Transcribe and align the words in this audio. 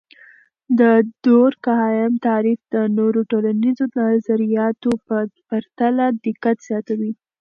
د 0.79 0.81
دورکهايم 1.27 2.13
تعریف 2.27 2.59
د 2.73 2.75
نورو 2.97 3.19
ټولنیزو 3.31 3.85
نظریاتو 3.99 4.91
په 5.07 5.17
پرتله 5.49 6.05
دقت 6.25 6.57
زیاتوي. 6.67 7.11